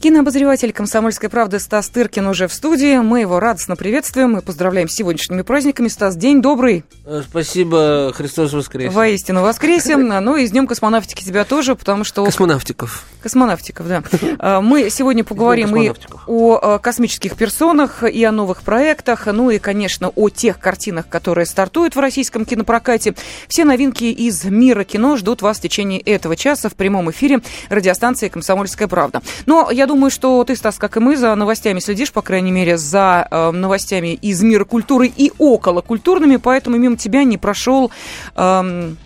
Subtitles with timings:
[0.00, 2.98] Кинообозреватель «Комсомольской правды» Стас Тыркин уже в студии.
[2.98, 5.88] Мы его радостно приветствуем и поздравляем с сегодняшними праздниками.
[5.88, 6.84] Стас, день добрый.
[7.06, 8.90] Э, спасибо, Христос воскресе.
[8.90, 9.96] Воистину воскресе.
[10.26, 12.24] Ну и с Днем космонавтики тебя тоже, потому что...
[12.24, 13.04] Космонавтиков.
[13.22, 14.02] Космонавтиков, да.
[14.38, 15.92] А, мы сегодня поговорим и
[16.26, 21.96] о космических персонах, и о новых проектах, ну и, конечно, о тех картинах, которые стартуют
[21.96, 23.14] в российском кинопрокате.
[23.48, 28.28] Все новинки из мира кино ждут вас в течение этого часа в прямом эфире радиостанции
[28.28, 29.22] «Комсомольская правда».
[29.46, 32.76] Но я думаю, что ты, Стас, как и мы, за новостями следишь, по крайней мере,
[32.76, 37.90] за э, новостями из мира культуры и около культурными, поэтому мимо тебя не прошел...
[38.36, 38.98] Эм,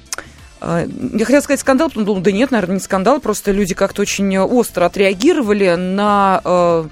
[0.61, 4.02] э, я хотела сказать скандал, потом думала, да нет, наверное, не скандал, просто люди как-то
[4.02, 6.85] очень остро отреагировали на э,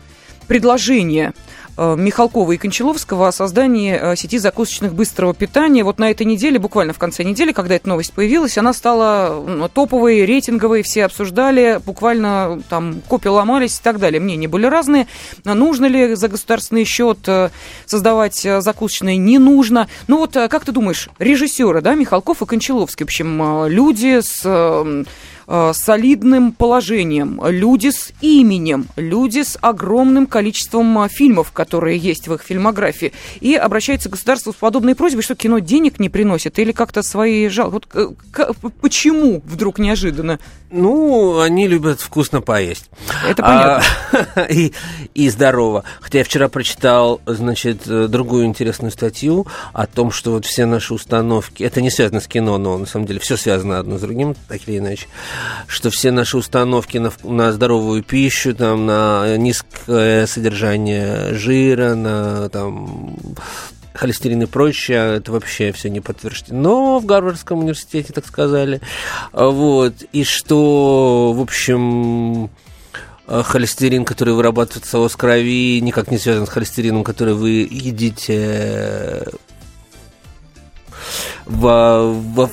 [0.46, 1.32] предложение
[1.78, 5.84] Михалкова и Кончаловского о создании э, сети закусочных быстрого питания.
[5.84, 10.24] Вот на этой неделе, буквально в конце недели, когда эта новость появилась, она стала топовой,
[10.24, 14.20] рейтинговой, все обсуждали, буквально там копии ломались и так далее.
[14.20, 15.06] Мнения были разные.
[15.44, 17.50] Нужно ли за государственный счет э,
[17.86, 19.16] создавать закусочные?
[19.16, 19.88] Не нужно.
[20.08, 25.04] Ну вот, как ты думаешь, режиссеры, да, Михалков и Кончаловский, в общем, люди с
[25.48, 32.34] э, солидным положением, люди с именем, люди с огромным количеством э, фильмов, которые есть в
[32.34, 36.72] их фильмографии, и обращаются к государству с подобной просьбой, что кино денег не приносит или
[36.72, 37.70] как-то свои жал.
[37.70, 38.08] Вот э,
[38.80, 40.38] почему вдруг неожиданно?
[40.70, 42.90] Ну, они любят вкусно поесть.
[43.26, 43.84] Это понятно.
[44.34, 44.72] А, и,
[45.14, 45.84] и здорово.
[46.00, 51.62] Хотя я вчера прочитал, значит, другую интересную статью о том, что вот все наши установки,
[51.62, 54.60] это не связано с кино, но на самом деле все связано одно с другим, так
[54.66, 55.06] или иначе,
[55.66, 63.16] что все наши установки на, на здоровую пищу, там, на низкое содержание жира, на там,
[63.94, 68.80] холестерин и прочее, это вообще все не подтверждено в Гарвардском университете, так сказали.
[69.32, 69.94] Вот.
[70.12, 72.50] И что, в общем,
[73.26, 79.24] холестерин, который вырабатывается у крови, никак не связан с холестерином, который вы едите
[81.46, 82.50] в, в,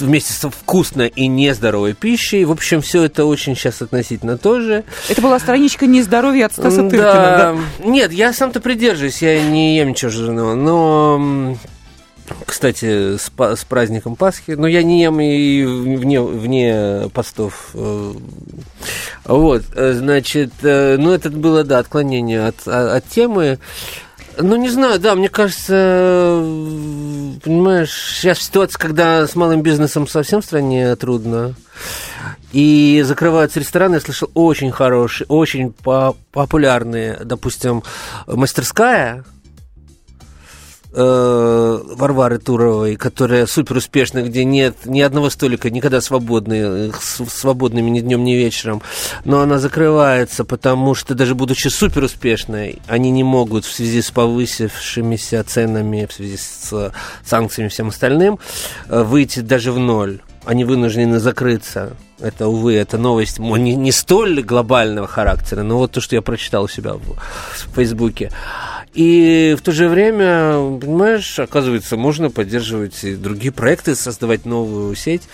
[0.00, 2.44] вместе с вкусной и нездоровой пищей.
[2.44, 4.84] В общем, все это очень сейчас относительно тоже.
[5.08, 7.52] Это была страничка нездоровья от Стаса Тыркина, да?
[7.52, 7.84] да?
[7.84, 11.56] Нет, я сам-то придерживаюсь, я не ем ничего жирного, но...
[12.44, 14.52] Кстати, с, с праздником Пасхи.
[14.52, 17.70] Но я не ем и вне, вне постов.
[17.74, 18.12] Э,
[19.24, 23.58] вот, э, значит, э, ну, это было, да, отклонение от, от темы.
[24.40, 26.40] Ну, не знаю, да, мне кажется,
[27.42, 31.54] понимаешь, сейчас ситуация, когда с малым бизнесом совсем в стране трудно.
[32.52, 35.72] И закрываются рестораны, я слышал, очень хорошие, очень
[36.32, 37.82] популярные, допустим,
[38.26, 39.24] мастерская,
[40.92, 48.00] э, Варвары Туровой, которая супер успешна, где нет ни одного столика никогда свободный, свободными ни
[48.00, 48.82] днем, ни вечером.
[49.24, 54.10] Но она закрывается, потому что даже будучи супер успешной, они не могут в связи с
[54.10, 56.92] повысившимися ценами, в связи с
[57.24, 58.38] санкциями и всем остальным,
[58.88, 60.20] э, выйти даже в ноль.
[60.48, 61.92] Они вынуждены закрыться.
[62.20, 66.64] Это, увы, это новость не, не столь глобального характера, но вот то, что я прочитал
[66.64, 68.32] у себя в, в Фейсбуке.
[68.94, 75.28] И в то же время, понимаешь, оказывается, можно поддерживать и другие проекты, создавать новую сеть.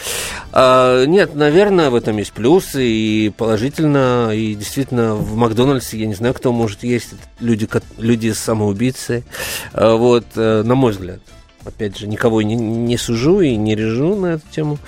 [0.51, 4.33] А, нет, наверное, в этом есть плюсы и положительно.
[4.35, 9.23] И действительно, в Макдональдсе, я не знаю, кто может есть, люди, люди самоубийцы.
[9.75, 11.21] А, вот, э, на мой взгляд.
[11.65, 14.79] Опять же, никого не, не сужу и не режу на эту тему.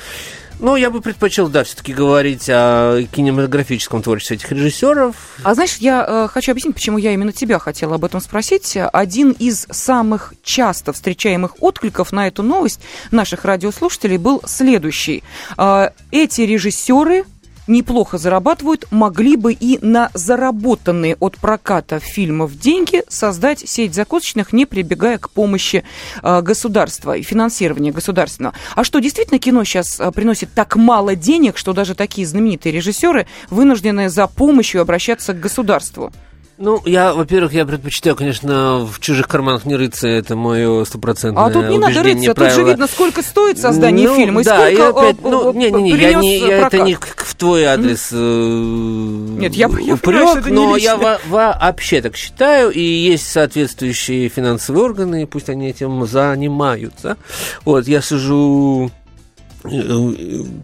[0.58, 5.14] Ну, я бы предпочел, да, все-таки говорить о кинематографическом творчестве этих режиссеров.
[5.44, 8.76] А знаешь, я э, хочу объяснить, почему я именно тебя хотела об этом спросить.
[8.92, 15.22] Один из самых часто встречаемых откликов на эту новость наших радиослушателей был следующий.
[15.58, 17.24] Э, эти режиссеры
[17.66, 24.66] неплохо зарабатывают, могли бы и на заработанные от проката фильмов деньги создать сеть закусочных, не
[24.66, 25.84] прибегая к помощи
[26.22, 28.54] э, государства и финансирования государственного.
[28.74, 33.26] А что, действительно кино сейчас э, приносит так мало денег, что даже такие знаменитые режиссеры
[33.50, 36.12] вынуждены за помощью обращаться к государству?
[36.58, 41.50] Ну, я, во-первых, я предпочитаю, конечно, в чужих карманах не рыться, это мое стопроцентное А
[41.50, 42.56] тут не надо рыться, правило.
[42.56, 45.70] тут же видно, сколько стоит создание ну, фильма, и да, сколько и опять, ну, не,
[45.70, 49.38] не, не, я не, я, это не в твой адрес mm.
[49.38, 54.82] Нет, я, я упрек, понимаю, но я во, вообще так считаю, и есть соответствующие финансовые
[54.82, 57.18] органы, пусть они этим занимаются.
[57.66, 58.90] Вот, я сижу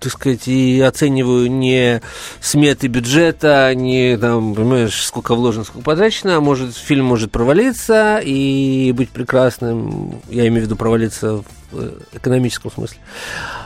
[0.00, 2.00] так сказать, и оцениваю не
[2.40, 8.92] сметы бюджета, не там, понимаешь, сколько вложено, сколько потрачено, а может, фильм может провалиться и
[8.92, 12.98] быть прекрасным, я имею в виду провалиться в э, экономическом смысле.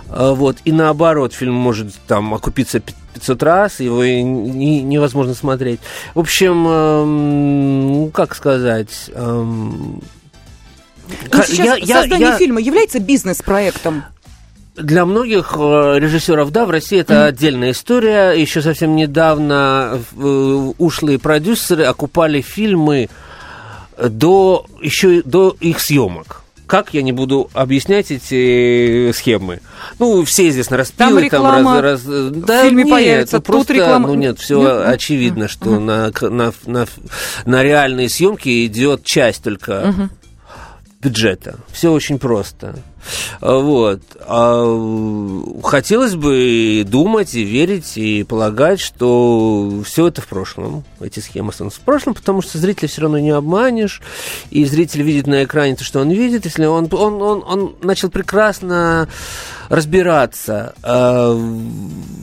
[0.09, 2.81] А, вот, и наоборот, фильм может там окупиться
[3.15, 5.81] 500 раз, его не, невозможно смотреть.
[6.15, 9.11] В общем, эм, ну, как сказать...
[9.15, 10.03] Эм,
[11.33, 14.05] ну, сейчас я, создание я, фильма является бизнес-проектом?
[14.77, 18.33] Для многих э, режиссеров, да, в России это отдельная история.
[18.33, 23.09] Еще совсем недавно э, ушлые продюсеры окупали фильмы
[23.99, 26.43] до еще до их съемок.
[26.67, 29.61] Как я не буду объяснять эти схемы?
[30.01, 33.43] Ну, все здесь распилы, там, реклама, там раз, раз, да, в фильме нет, появится, ну,
[33.43, 34.09] просто, тут реклама.
[34.09, 34.89] Ну нет, все нет?
[34.89, 35.79] очевидно, что uh-huh.
[35.79, 36.87] на, на, на,
[37.45, 40.09] на реальные съемки идет часть только uh-huh.
[41.07, 41.57] Бюджета.
[41.73, 42.75] Все очень просто.
[43.41, 44.01] А, вот.
[44.21, 50.83] А хотелось бы думать, и верить, и полагать, что все это в прошлом.
[51.01, 54.03] Эти схемы останутся в прошлом, потому что зрителя все равно не обманешь,
[54.51, 56.45] и зритель видит на экране то, что он видит.
[56.45, 59.09] Если он, он, он, он начал прекрасно
[59.69, 60.75] разбираться.
[60.83, 61.39] А,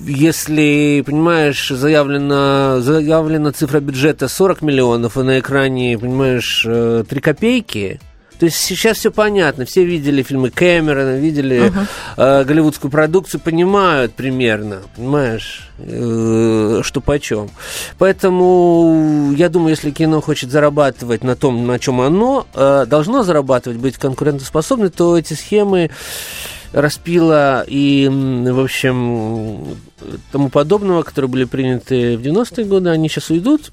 [0.06, 8.02] если, понимаешь, заявлена, заявлена цифра бюджета 40 миллионов, и на экране, понимаешь, 3 э, копейки–
[8.44, 11.88] то есть сейчас все понятно, все видели фильмы Кэмерона, видели uh-huh.
[12.18, 17.52] э, голливудскую продукцию, понимают примерно, понимаешь, э, что почем.
[18.00, 23.80] Поэтому я думаю, если кино хочет зарабатывать на том, на чем оно э, должно зарабатывать,
[23.80, 25.90] быть конкурентоспособным, то эти схемы
[26.74, 29.78] распила и, в общем,
[30.34, 33.72] тому подобного, которые были приняты в 90-е годы, они сейчас уйдут.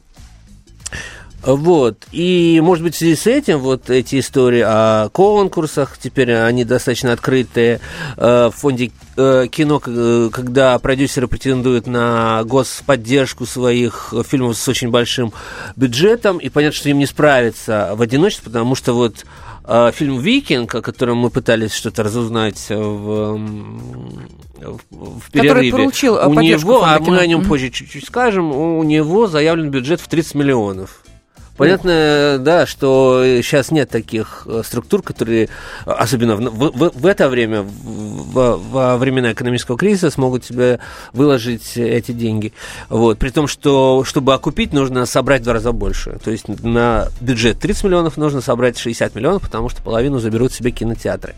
[1.42, 2.06] Вот.
[2.12, 7.12] И, может быть, в связи с этим вот эти истории о конкурсах, теперь они достаточно
[7.12, 7.80] открытые
[8.16, 15.32] э, в фонде э, кино, когда продюсеры претендуют на господдержку своих фильмов с очень большим
[15.76, 19.24] бюджетом, и понятно, что им не справиться в одиночестве, потому что вот
[19.64, 23.38] э, фильм «Викинг», о котором мы пытались что-то разузнать в,
[24.90, 25.70] в перерыве.
[25.70, 30.02] Который получил у него, а мы о нем позже чуть-чуть скажем, у него заявлен бюджет
[30.02, 31.02] в 30 миллионов.
[31.60, 35.48] Понятно, да, что сейчас нет таких э, структур, которые,
[35.84, 40.80] особенно в, в, в это время, во, во времена экономического кризиса, смогут себе
[41.12, 42.52] выложить эти деньги.
[42.88, 43.18] Вот.
[43.18, 46.18] При том, что чтобы окупить, нужно собрать в два раза больше.
[46.24, 50.70] То есть на бюджет 30 миллионов нужно собрать 60 миллионов, потому что половину заберут себе
[50.70, 51.34] кинотеатры.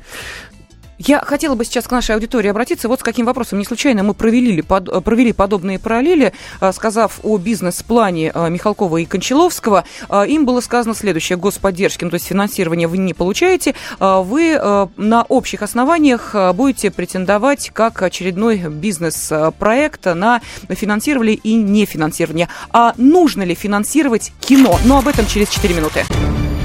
[1.07, 3.59] Я хотела бы сейчас к нашей аудитории обратиться вот с каким вопросом.
[3.59, 9.05] Не случайно мы провели, под, провели подобные параллели, а, сказав о бизнес-плане а, Михалкова и
[9.05, 9.85] Кончаловского.
[10.09, 11.39] А, им было сказано следующее.
[11.39, 13.75] Господдержки, ну, то есть финансирование вы не получаете.
[13.99, 22.49] Вы на общих основаниях будете претендовать как очередной бизнес-проект на финансирование и нефинансирование.
[22.71, 24.79] А нужно ли финансировать кино?
[24.85, 26.05] Но об этом через 4 минуты.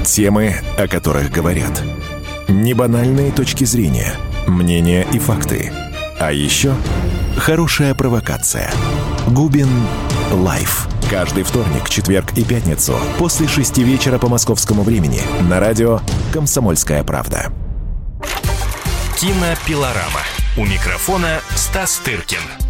[0.04, 1.82] Темы, о которых говорят.
[2.48, 4.12] Небанальные точки зрения–
[4.48, 5.72] мнения и факты.
[6.18, 6.74] А еще
[7.36, 8.70] хорошая провокация.
[9.28, 9.68] Губин
[10.32, 10.88] Live.
[11.10, 16.00] Каждый вторник, четверг и пятницу после шести вечера по московскому времени на радио
[16.32, 17.52] «Комсомольская правда».
[19.18, 20.20] Кинопилорама.
[20.56, 22.67] У микрофона Стас Тыркин.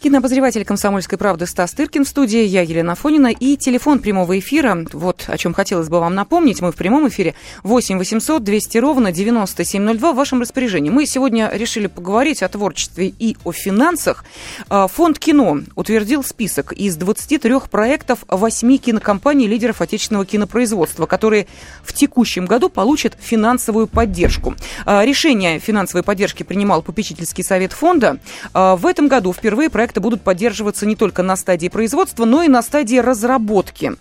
[0.00, 3.32] Кинообозреватель «Комсомольской правды» Стас Тыркин в студии, я Елена Фонина.
[3.32, 7.34] И телефон прямого эфира, вот о чем хотелось бы вам напомнить, мы в прямом эфире
[7.64, 10.88] 8 800 200 ровно 9702 в вашем распоряжении.
[10.88, 14.24] Мы сегодня решили поговорить о творчестве и о финансах.
[14.68, 21.48] А, фонд кино утвердил список из 23 проектов 8 кинокомпаний лидеров отечественного кинопроизводства, которые
[21.82, 24.54] в текущем году получат финансовую поддержку.
[24.86, 28.20] А, решение финансовой поддержки принимал попечительский совет фонда.
[28.54, 32.42] А, в этом году впервые проект проекты будут поддерживаться не только на стадии производства, но
[32.42, 33.92] и на стадии разработки.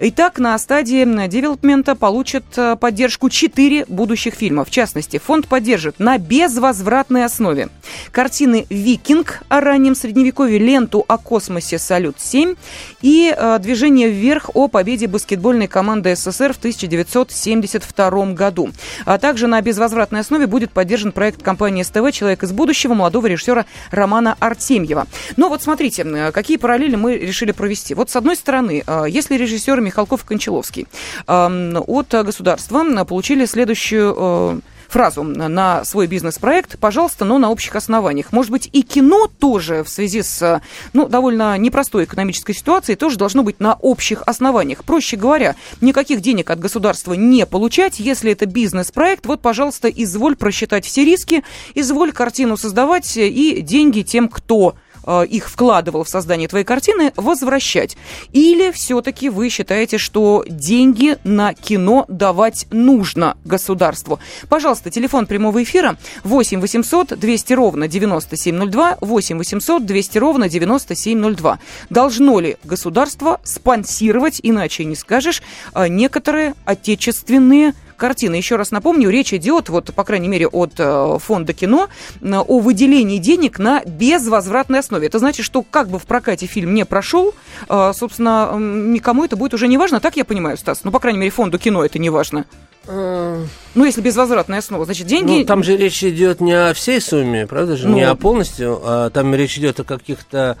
[0.00, 4.64] Итак, на стадии девелопмента получат э, поддержку 4 будущих фильма.
[4.64, 7.68] В частности, фонд поддержит на безвозвратной основе
[8.10, 12.56] картины «Викинг» о раннем средневековье, ленту о космосе «Салют-7»
[13.02, 18.70] и э, «Движение вверх» о победе баскетбольной команды СССР в 1972 году.
[19.04, 23.66] А также на безвозвратной основе будет поддержан проект компании СТВ «Человек из будущего» молодого режиссера
[23.90, 25.06] Романа Артемьева.
[25.36, 27.94] Но вот смотрите, какие параллели мы решили провести.
[27.94, 30.86] Вот с одной стороны, э, если режиссеры Михалков и Кончаловский
[31.26, 38.32] от государства получили следующую э, фразу на свой бизнес-проект, пожалуйста, но на общих основаниях.
[38.32, 43.42] Может быть, и кино тоже в связи с ну, довольно непростой экономической ситуацией тоже должно
[43.42, 44.84] быть на общих основаниях.
[44.84, 48.00] Проще говоря, никаких денег от государства не получать.
[48.00, 51.44] Если это бизнес-проект, вот, пожалуйста, изволь просчитать все риски,
[51.74, 54.74] изволь картину создавать и деньги тем, кто
[55.08, 57.96] Э, их вкладывал в создание твоей картины, возвращать?
[58.32, 64.20] Или все-таки вы считаете, что деньги на кино давать нужно государству?
[64.50, 71.58] Пожалуйста, телефон прямого эфира 8 800 200 ровно 9702, 8 800 200 ровно 9702.
[71.88, 75.42] Должно ли государство спонсировать, иначе не скажешь,
[75.74, 78.36] э, некоторые отечественные картины.
[78.36, 81.88] Еще раз напомню, речь идет, вот, по крайней мере, от э, фонда кино
[82.22, 85.06] о выделении денег на безвозвратной основе.
[85.06, 87.34] Это значит, что как бы в прокате фильм не прошел,
[87.68, 90.00] э, собственно, никому это будет уже не важно.
[90.00, 90.80] Так я понимаю, Стас?
[90.84, 92.46] Ну, по крайней мере, фонду кино это не важно.
[92.86, 93.44] Э.
[93.74, 95.40] Ну, если безвозвратная основа, значит, деньги...
[95.40, 97.88] Ну, там же речь идет не о всей сумме, правда же?
[97.88, 97.96] Ну...
[97.96, 100.56] Не о полностью, а там речь идет о каких-то...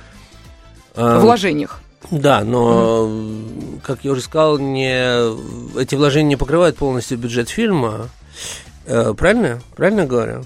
[0.94, 1.80] Вложениях.
[2.10, 3.10] Да, но,
[3.82, 8.08] как я уже сказал, не, эти вложения не покрывают полностью бюджет фильма.
[8.86, 9.60] Э, правильно?
[9.76, 10.44] Правильно говорю?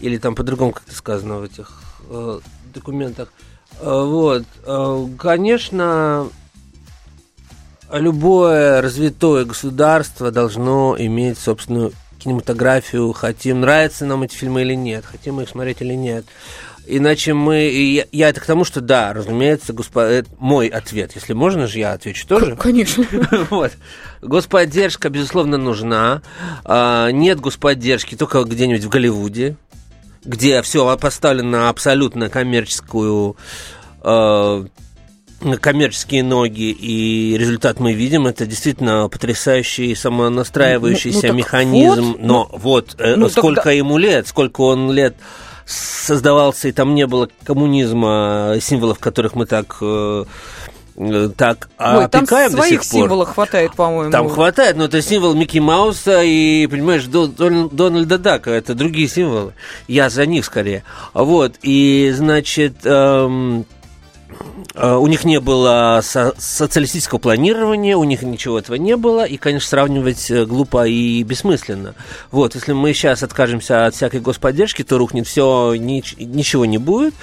[0.00, 2.40] Или там по-другому как-то сказано в этих э,
[2.74, 3.32] документах.
[3.80, 4.44] Э, вот.
[4.64, 6.28] Э, конечно,
[7.92, 15.40] любое развитое государство должно иметь собственную кинематографию, хотим, нравятся нам эти фильмы или нет, хотим
[15.40, 16.24] их смотреть или нет.
[16.86, 17.70] Иначе мы...
[17.70, 20.00] Я, я это к тому, что да, разумеется, госпо...
[20.00, 21.12] это мой ответ.
[21.14, 22.56] Если можно же, я отвечу тоже.
[22.56, 23.06] Конечно.
[23.50, 23.72] Вот.
[24.20, 26.22] Господдержка, безусловно, нужна.
[26.64, 29.56] А, нет господдержки только где-нибудь в Голливуде,
[30.24, 33.36] где все поставлено абсолютно коммерческую
[34.00, 34.64] а,
[35.60, 38.26] коммерческие ноги, и результат мы видим.
[38.26, 42.02] Это действительно потрясающий самонастраивающийся ну, ну, механизм.
[42.12, 43.72] Вот, но ну, вот э, ну, сколько тогда...
[43.72, 45.16] ему лет, сколько он лет
[45.66, 50.24] создавался, и там не было коммунизма, символов, которых мы так э,
[51.36, 54.12] так Ой, там своих символов хватает, по-моему.
[54.12, 58.50] Там хватает, но это символ Микки Мауса и, понимаешь, Дональда Дака.
[58.50, 59.54] Это другие символы.
[59.88, 60.84] Я за них скорее.
[61.14, 62.84] Вот, и, значит...
[62.84, 63.81] Эм, Э,
[64.74, 69.68] у них не было со- социалистического планирования, у них ничего этого не было, и, конечно,
[69.68, 71.94] сравнивать э, глупо и бессмысленно.
[72.30, 77.14] Вот, если мы сейчас откажемся от всякой господдержки, то рухнет все, ни- ничего не будет.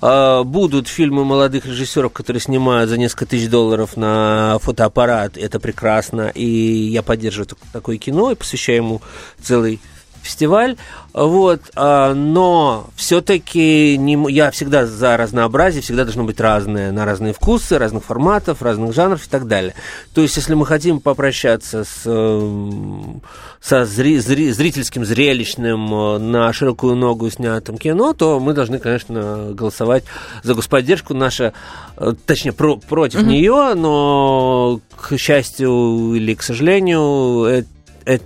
[0.00, 6.30] Э, будут фильмы молодых режиссеров, которые снимают за несколько тысяч долларов на фотоаппарат, это прекрасно,
[6.34, 9.02] и я поддерживаю такое кино и посвящаю ему
[9.42, 9.80] целый
[10.24, 10.76] фестиваль,
[11.12, 17.32] вот, а, но все-таки не, я всегда за разнообразие, всегда должно быть разное, на разные
[17.32, 19.74] вкусы, разных форматов, разных жанров и так далее.
[20.12, 23.22] То есть, если мы хотим попрощаться с, эм,
[23.60, 29.52] со зри, зри, зрительским, зрелищным, э, на широкую ногу снятым кино, то мы должны, конечно,
[29.52, 30.04] голосовать
[30.42, 31.14] за господдержку.
[31.14, 31.52] Наша,
[31.96, 33.26] э, точнее, про, против mm-hmm.
[33.26, 37.68] нее, но, к счастью или к сожалению, это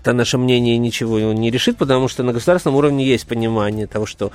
[0.04, 4.32] наше мнение ничего не решит, потому что на государственном уровне есть понимание того, что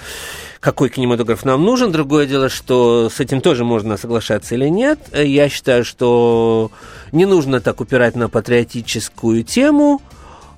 [0.60, 1.92] какой кинематограф нам нужен.
[1.92, 5.00] Другое дело, что с этим тоже можно соглашаться или нет.
[5.14, 6.72] Я считаю, что
[7.12, 10.02] не нужно так упирать на патриотическую тему.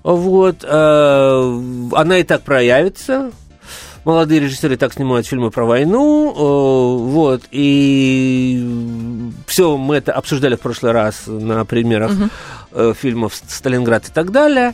[0.04, 0.64] Вот.
[0.64, 1.62] Э,
[1.94, 3.32] она и так проявится
[4.06, 8.64] молодые режиссеры так снимают фильмы про войну, э, вот, и
[9.48, 12.12] все мы это обсуждали в прошлый раз на примерах
[12.76, 12.94] угу.
[12.94, 14.74] фильмов «Сталинград» и так далее.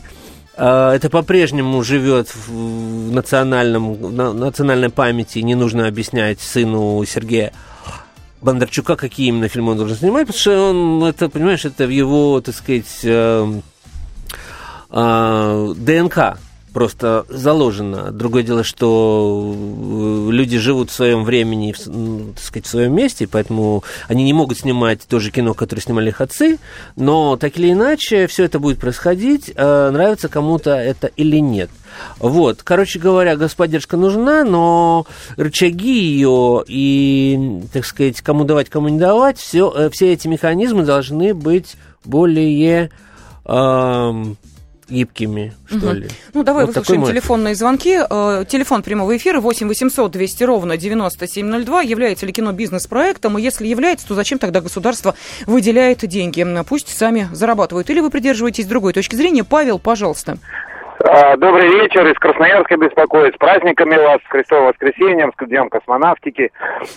[0.56, 7.52] Э, это по-прежнему живет в национальном, на национальной памяти, не нужно объяснять сыну Сергея
[8.40, 12.40] Бондарчука, какие именно фильмы он должен снимать, потому что он, это, понимаешь, это в его,
[12.40, 13.60] так сказать, э,
[14.90, 16.38] э, ДНК
[16.72, 18.10] просто заложено.
[18.10, 21.78] Другое дело, что э, люди живут в своем времени, в,
[22.34, 26.08] так сказать, в своем месте, поэтому они не могут снимать то же кино, которое снимали
[26.08, 26.58] их отцы,
[26.96, 31.70] но так или иначе все это будет происходить, э, нравится кому-то это или нет.
[32.18, 38.98] Вот, короче говоря, господдержка нужна, но рычаги ее и, так сказать, кому давать, кому не
[38.98, 42.90] давать, все, э, все эти механизмы должны быть более
[43.44, 44.24] э,
[44.92, 45.92] гибкими, что угу.
[45.92, 46.08] ли.
[46.34, 47.98] Ну, давай вот выслушаем телефонные звонки.
[48.08, 51.82] Э, телефон прямого эфира 8 800 200 ровно 9702.
[51.82, 53.38] Является ли кино бизнес-проектом?
[53.38, 55.14] И если является, то зачем тогда государство
[55.46, 56.46] выделяет деньги?
[56.68, 57.90] Пусть сами зарабатывают.
[57.90, 59.44] Или вы придерживаетесь другой точки зрения?
[59.44, 60.38] Павел, пожалуйста.
[61.04, 62.06] А, добрый вечер.
[62.06, 63.34] Из Красноярска беспокоит.
[63.34, 66.50] С праздниками вас, с Христовым воскресеньем, с Днем космонавтики.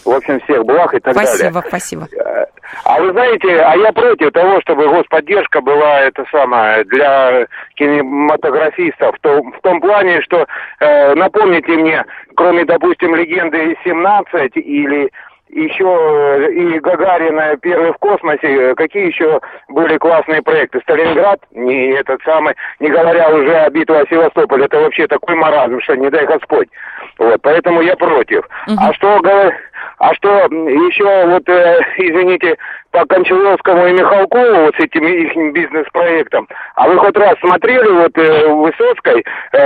[0.04, 1.62] В общем, всех благ и так спасибо, далее.
[1.70, 2.08] Спасибо, спасибо.
[2.24, 2.46] А,
[2.84, 9.16] а вы знаете, а я против того, чтобы господдержка была это самое для кинематографистов.
[9.16, 10.46] В том, в том плане, что
[10.80, 15.12] э, напомните мне, кроме, допустим, легенды 17 или
[15.50, 20.80] еще э, и Гагарина первый в космосе, какие еще были классные проекты?
[20.82, 25.80] Сталинград, не этот самый, не говоря уже о битве о Севастополь, это вообще такой маразм,
[25.82, 26.68] что не дай Господь.
[27.18, 28.48] Вот, поэтому я против.
[28.68, 28.78] Угу.
[28.78, 29.20] А что
[30.00, 32.58] а что еще вот, э, извините,
[32.92, 38.18] по Кончаловскому и Михалкову, вот с этим их бизнес-проектом, а вы хоть раз смотрели вот
[38.18, 39.58] э, Высоцкой, э,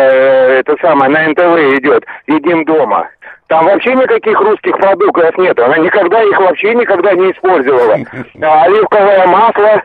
[0.59, 3.09] это самое, на НТВ идет, «Едим дома»?
[3.49, 5.59] Там вообще никаких русских продуктов нет.
[5.59, 7.97] Она никогда их вообще никогда не использовала.
[8.41, 9.81] А, оливковое масло,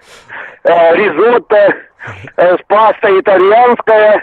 [0.65, 1.73] э, ризотто, э,
[2.67, 4.23] паста итальянская,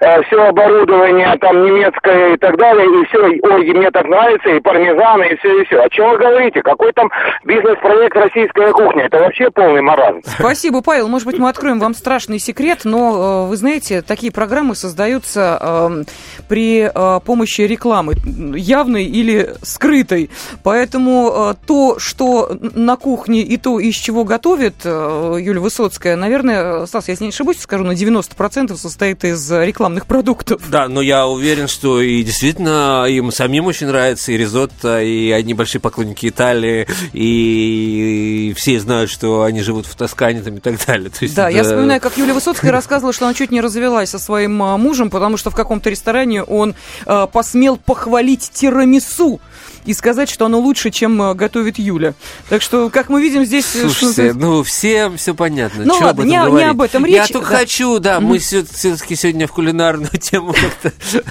[0.00, 4.60] э, все оборудование там немецкое и так далее, и все, ой, мне так нравится, и
[4.60, 5.80] пармезан, и все, и все.
[5.80, 6.62] О чем вы говорите?
[6.62, 7.08] Какой там
[7.44, 9.04] бизнес-проект «Российская кухня»?
[9.04, 10.20] Это вообще полный маразм.
[10.24, 11.08] Спасибо, Павел.
[11.08, 16.02] Может быть, мы откроем вам страшный секрет, но, вы знаете, такие программы создаются э,
[16.48, 18.14] при э, помощи рекламы,
[18.56, 20.30] явной или скрытой.
[20.62, 26.86] Поэтому э, то, что на кухне и то, из чего готовит э, Юлия Высоцкая, наверное,
[26.86, 30.62] Стас, если не ошибусь, скажу, на 90% состоит из рекламных продуктов.
[30.68, 35.54] Да, но я уверен, что и действительно им самим очень нравится и ризотто, и они
[35.54, 41.10] большие поклонники Италии, и все знают, что они живут в Тоскане там, и так далее.
[41.10, 41.56] То есть, да, это...
[41.56, 45.10] я вспоминаю, как Юлия Высоцкая рассказывала, что она чуть не развелась со своим а, мужем,
[45.10, 46.74] потому что в каком-то ресторане он
[47.06, 49.40] э, посмел похвалить тирамису
[49.84, 52.14] и сказать, что оно лучше, чем э, готовит Юля.
[52.48, 53.74] Так что, как мы видим, здесь...
[53.74, 55.84] Э, Слушайте, ну, всем все понятно.
[55.84, 57.14] Ну Чего ладно, об не, не об этом речь.
[57.14, 57.58] Я только да.
[57.58, 58.20] хочу, да, mm-hmm.
[58.20, 60.54] мы все-таки сегодня в кулинарную тему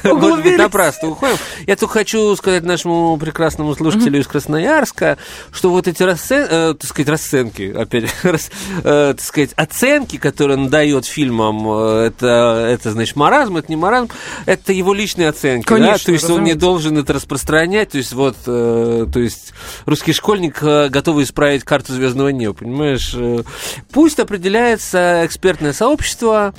[0.03, 1.37] может быть, напрасно уходим.
[1.65, 5.17] Я только хочу сказать нашему прекрасному слушателю из Красноярска,
[5.51, 6.47] что вот эти расцен...
[6.49, 8.09] э, так сказать, расценки, опять,
[8.83, 14.09] так сказать, оценки, которые он дает фильмам, это, это, значит, маразм, это не маразм,
[14.45, 18.13] это его личные оценки, Конечно, да, то есть он не должен это распространять, то есть
[18.13, 19.53] вот то есть
[19.85, 23.13] русский школьник э, готовый исправить карту звездного неба, понимаешь?
[23.15, 23.43] Э,
[23.91, 26.53] пусть определяется экспертное сообщество,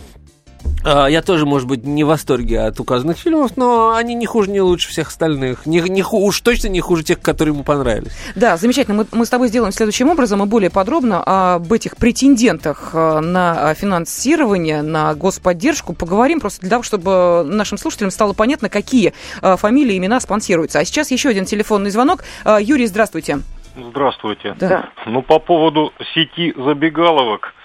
[0.85, 4.61] я тоже, может быть, не в восторге от указанных фильмов, но они не хуже, не
[4.61, 5.67] лучше всех остальных.
[5.67, 8.13] Не, не, уж точно не хуже тех, которые ему понравились.
[8.35, 8.99] Да, замечательно.
[8.99, 13.75] Мы, мы с тобой сделаем следующим образом и более подробно об этих претендентах э, на
[13.75, 19.95] финансирование, на господдержку поговорим просто для того, чтобы нашим слушателям стало понятно, какие э, фамилии
[19.95, 20.81] и имена спонсируются.
[20.81, 22.25] А сейчас еще один телефонный звонок.
[22.45, 23.39] Э, Юрий, здравствуйте.
[23.77, 24.55] Здравствуйте.
[24.61, 24.91] Да.
[25.07, 27.55] Ну, по поводу сети забегаловок–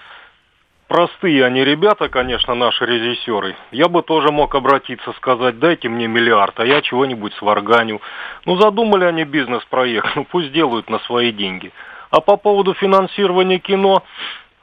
[0.89, 3.55] простые они ребята, конечно, наши режиссеры.
[3.71, 8.01] Я бы тоже мог обратиться, сказать, дайте мне миллиард, а я чего-нибудь сварганю.
[8.45, 11.71] Ну, задумали они бизнес-проект, ну пусть делают на свои деньги.
[12.09, 14.03] А по поводу финансирования кино,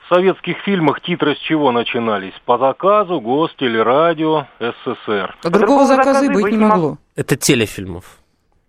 [0.00, 2.34] в советских фильмах титры с чего начинались?
[2.44, 5.36] По заказу, гостелерадио, СССР.
[5.42, 6.98] А другого заказа и быть не могло.
[7.14, 8.04] Это телефильмов.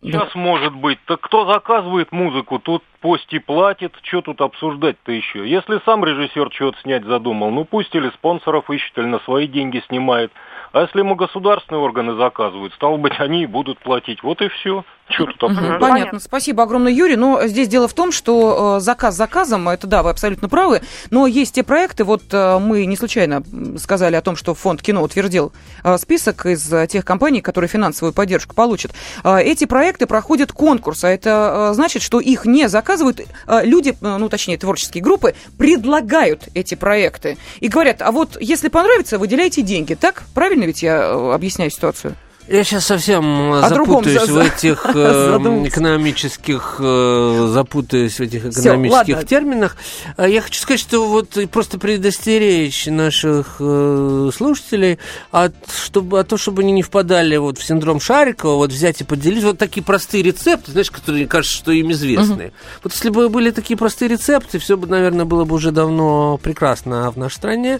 [0.01, 0.39] Сейчас да.
[0.39, 0.99] может быть.
[1.05, 3.93] Так кто заказывает музыку, тут пусть и платит.
[4.03, 5.47] Что тут обсуждать-то еще?
[5.49, 9.83] Если сам режиссер что-то снять задумал, ну пусть или спонсоров ищет, или на свои деньги
[9.87, 10.31] снимает.
[10.71, 14.21] А если ему государственные органы заказывают, стало быть, они и будут платить.
[14.21, 14.83] Вот и все.
[15.09, 15.79] Что тут обсуждать?
[15.79, 16.19] Понятно.
[16.19, 17.15] Спасибо огромное, Юрий.
[17.15, 21.27] Но здесь дело в том, что э, заказ заказом, это да, вы абсолютно правы, но
[21.27, 23.41] есть те проекты, вот э, мы не случайно
[23.77, 28.53] сказали о том, что фонд кино утвердил э, список из тех компаний, которые финансовую поддержку
[28.53, 28.91] получат.
[29.23, 35.03] Эти проекты проходят конкурс, а это значит, что их не заказывают, люди, ну точнее творческие
[35.03, 39.93] группы, предлагают эти проекты и говорят, а вот если понравится, выделяйте деньги.
[39.93, 40.23] Так?
[40.33, 42.15] Правильно ведь я объясняю ситуацию?
[42.47, 49.27] Я сейчас совсем О запутаюсь в этих э, экономических, э, запутаюсь в этих экономических Всё,
[49.27, 49.75] терминах.
[50.15, 54.97] А я хочу сказать, что вот просто предостеречь наших э, слушателей
[55.31, 59.03] от, чтобы, от того, чтобы они не впадали вот в синдром Шарикова, вот взять и
[59.03, 62.45] поделить вот такие простые рецепты, знаешь, которые, кажется, что им известны.
[62.45, 62.53] Угу.
[62.83, 67.11] Вот если бы были такие простые рецепты, все бы, наверное, было бы уже давно прекрасно
[67.11, 67.79] в нашей стране.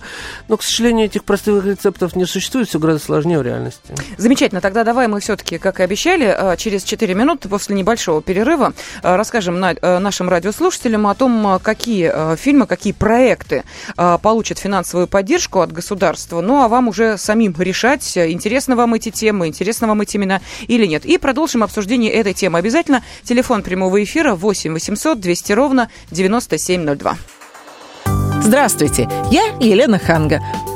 [0.49, 3.95] Но, к сожалению, этих простых рецептов не существует, все гораздо сложнее в реальности.
[4.17, 4.56] Замечательно.
[4.57, 8.73] Понятно, тогда давай мы все-таки, как и обещали, э, через 4 минуты после небольшого перерыва
[9.03, 13.63] э, расскажем э, нашим радиослушателям о том, какие фильмы, какие проекты
[13.95, 16.41] получат финансовую поддержку от государства.
[16.41, 20.87] Ну, а вам уже самим решать, интересны вам эти темы, интересны вам эти имена или
[20.87, 21.05] нет.
[21.05, 22.57] И продолжим обсуждение этой темы.
[22.57, 27.15] Обязательно телефон прямого эфира 8 800 200 ровно 9702.
[28.41, 30.41] Здравствуйте, я Елена Ханга.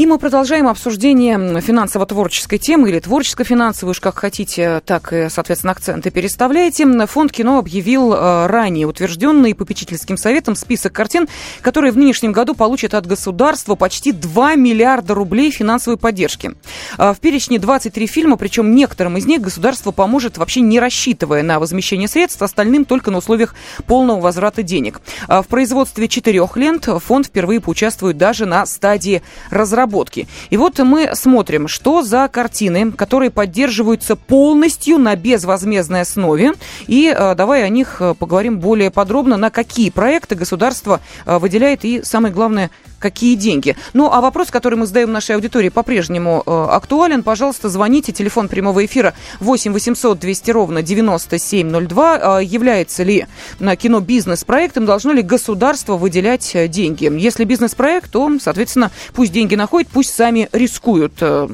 [0.00, 6.86] И мы продолжаем обсуждение финансово-творческой темы или творческо-финансовой, уж как хотите, так соответственно, акценты переставляете.
[7.06, 11.28] Фонд кино объявил э, ранее утвержденный попечительским советом список картин,
[11.60, 16.52] которые в нынешнем году получат от государства почти 2 миллиарда рублей финансовой поддержки.
[16.96, 21.60] Э, в перечне 23 фильма, причем некоторым из них государство поможет вообще не рассчитывая на
[21.60, 23.54] возмещение средств, остальным только на условиях
[23.86, 25.02] полного возврата денег.
[25.28, 30.28] Э, в производстве четырех лент фонд впервые поучаствует даже на стадии разработки разработки.
[30.50, 36.52] И вот мы смотрим, что за картины, которые поддерживаются полностью на безвозмездной основе.
[36.86, 41.84] И э, давай о них э, поговорим более подробно, на какие проекты государство э, выделяет
[41.84, 43.74] и, самое главное, какие деньги.
[43.94, 47.24] Ну, а вопрос, который мы задаем нашей аудитории, по-прежнему э, актуален.
[47.24, 48.12] Пожалуйста, звоните.
[48.12, 52.40] Телефон прямого эфира 8 800 200 ровно 9702.
[52.40, 53.26] Э, является ли
[53.58, 54.84] на кино бизнес-проектом?
[54.84, 57.10] Должно ли государство выделять э, деньги?
[57.18, 61.48] Если бизнес-проект, то, соответственно, пусть деньги находят, пусть сами рискуют э,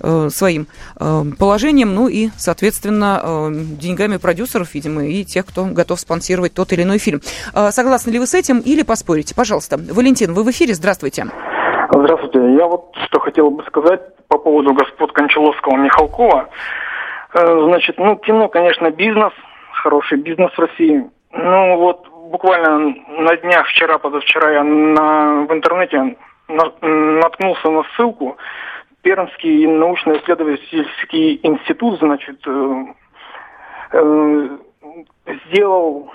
[0.00, 5.98] э, своим э, положением, ну и, соответственно, э, деньгами продюсеров, видимо, и тех, кто готов
[5.98, 7.22] спонсировать тот или иной фильм.
[7.54, 9.34] Э, согласны ли вы с этим или поспорите?
[9.34, 9.78] Пожалуйста.
[9.78, 10.74] Валентин, вы в эфире.
[10.74, 10.89] Здравствуйте.
[10.90, 11.26] Здравствуйте.
[11.92, 12.54] Здравствуйте.
[12.54, 16.48] Я вот что хотел бы сказать по поводу господ Кончаловского Михалкова.
[17.32, 19.32] Э, значит, ну, кино, конечно, бизнес,
[19.72, 21.08] хороший бизнес в России.
[21.30, 26.16] Ну, вот буквально на днях, вчера, позавчера, я на, в интернете
[26.48, 28.36] на, наткнулся на ссылку.
[29.02, 32.84] Пермский научно-исследовательский институт, значит, э,
[33.92, 34.48] э,
[35.46, 36.12] сделал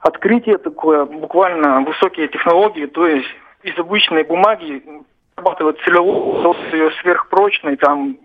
[0.00, 3.28] открытие такое, буквально высокие технологии, то есть
[3.66, 4.82] из обычной бумаги
[5.34, 8.16] обрабатывать целлюлозу, ее сверхпрочной, там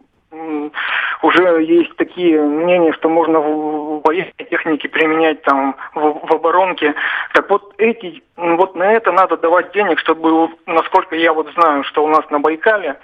[1.24, 6.94] уже есть такие мнения, что можно в военной технике применять там в, в оборонке.
[7.34, 12.04] Так вот эти, вот на это надо давать денег, чтобы, насколько я вот знаю, что
[12.04, 12.98] у нас на Байкале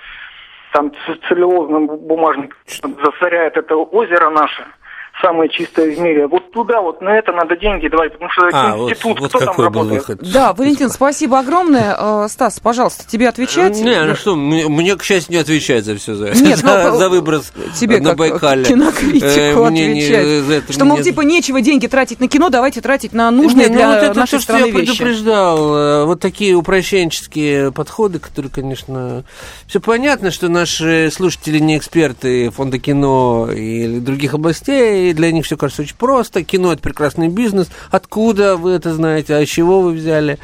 [0.71, 0.91] там
[1.28, 2.56] целлюлозным бумажник
[3.04, 4.65] засоряет это озеро наше
[5.21, 6.27] самое чистое в мире.
[6.27, 9.53] Вот туда, вот на это надо деньги давать, потому что а, институт, вот, вот кто
[9.53, 10.08] там работает?
[10.08, 10.32] Выход?
[10.32, 11.95] Да, Валентин, спасибо огромное.
[11.97, 13.80] Э, Стас, пожалуйста, тебе отвечать?
[13.80, 16.97] Не, ну что, мне, мне, к счастью, не отвечать за все за, Нет, за, ну,
[16.97, 18.65] за выброс тебе на как Байкале.
[18.65, 20.67] кинокритику э, мне отвечать.
[20.67, 21.03] Не, что, мол, мне...
[21.03, 24.19] типа, нечего деньги тратить на кино, давайте тратить на нужные не, для ну, вот это
[24.19, 25.75] нашей то, страны что я предупреждал.
[25.75, 29.23] Э, вот такие упрощенческие подходы, которые, конечно...
[29.67, 35.45] Все понятно, что наши слушатели не эксперты фонда кино и других областей, и для них
[35.45, 36.43] все кажется очень просто.
[36.43, 37.69] Кино– это прекрасный бизнес.
[37.91, 39.35] Откуда вы это знаете?
[39.35, 40.39] А чего вы взяли?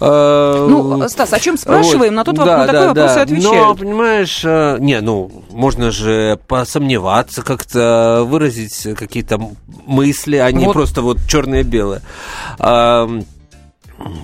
[0.00, 2.14] А, ну, Стас, о чем спрашиваем?
[2.14, 2.16] Вот.
[2.16, 3.20] На, тот, да, на такой да, вопрос да.
[3.20, 3.66] и отвечают.
[3.66, 9.40] Но, понимаешь, э, не, ну, можно же посомневаться, как-то выразить какие-то
[9.86, 10.72] мысли, а не вот.
[10.72, 12.02] просто вот черное-белое.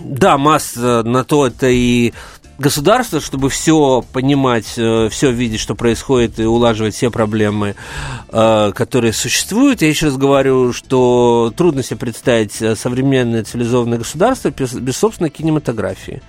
[0.03, 2.13] Да, масса на то это и
[2.59, 7.77] государство, чтобы все понимать, э, все видеть, что происходит, и улаживать все проблемы,
[8.31, 9.83] э, которые существуют.
[9.83, 16.21] Я еще раз говорю, что трудно себе представить э, современное цивилизованное государство без, собственной кинематографии.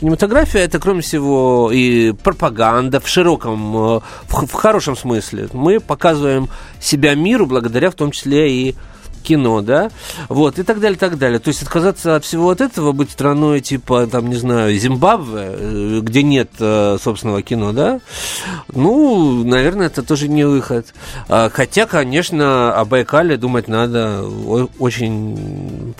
[0.00, 5.48] Кинематография это, кроме всего, и пропаганда в широком, в хорошем смысле.
[5.52, 6.48] Мы показываем
[6.80, 8.74] себя миру благодаря в том числе и
[9.22, 9.90] кино, да,
[10.28, 11.38] вот, и так далее, так далее.
[11.38, 16.00] То есть отказаться от всего от этого, быть страной типа, там, не знаю, Зимбабве, э,
[16.02, 18.00] где нет э, собственного кино, да,
[18.72, 20.86] ну, наверное, это тоже не выход.
[21.28, 24.22] А, хотя, конечно, о Байкале думать надо
[24.78, 25.94] очень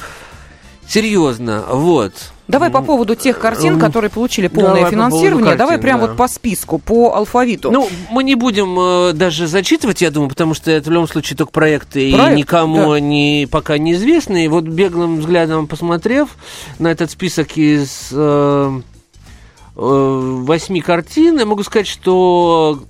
[0.86, 2.12] серьезно, вот.
[2.48, 5.38] Давай по поводу тех картин, которые получили полное Давай финансирование.
[5.38, 6.06] По картин, Давай прямо да.
[6.08, 7.70] вот по списку, по алфавиту.
[7.70, 11.36] Ну, мы не будем э, даже зачитывать, я думаю, потому что это в любом случае
[11.36, 12.94] только проекты, Проект, и никому да.
[12.94, 14.44] они пока неизвестны.
[14.44, 16.30] И вот беглым взглядом посмотрев
[16.78, 18.80] на этот список из э,
[19.76, 22.82] э, восьми картин, я могу сказать, что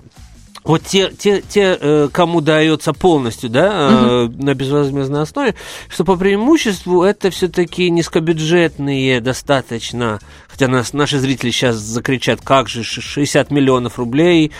[0.63, 4.43] вот те, те, те э, кому дается полностью, да, угу.
[4.43, 5.55] на безвозмездной основе,
[5.89, 12.83] что по преимуществу это все-таки низкобюджетные достаточно, хотя нас, наши зрители сейчас закричат, как же
[12.83, 14.51] 60 миллионов рублей,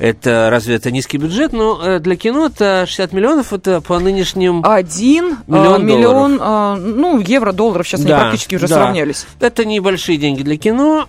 [0.00, 4.64] это разве это низкий бюджет, но э, для кино это 60 миллионов, это по нынешним...
[4.64, 6.80] Один миллион, миллион долларов.
[6.80, 8.74] ну, евро, долларов, сейчас да, они практически уже да.
[8.74, 9.26] сравнялись.
[9.38, 11.06] Это небольшие деньги для кино,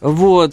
[0.00, 0.52] вот...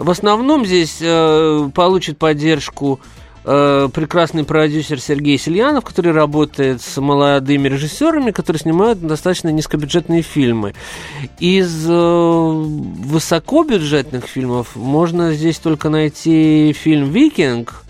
[0.00, 3.00] В основном здесь э, получит поддержку
[3.44, 10.72] э, прекрасный продюсер Сергей Сельянов, который работает с молодыми режиссерами, которые снимают достаточно низкобюджетные фильмы.
[11.38, 17.84] Из э, высокобюджетных фильмов можно здесь только найти фильм «Викинг»,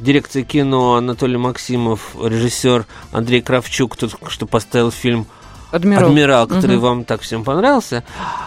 [0.00, 5.28] дирекция кино Анатолий Максимов, режиссер Андрей Кравчук, тот, что поставил фильм
[5.74, 6.08] Адмирал.
[6.08, 6.86] Адмирал, который угу.
[6.86, 8.04] вам так всем понравился.